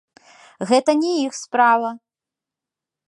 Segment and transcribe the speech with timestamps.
[0.71, 1.89] Гэта не іх справа!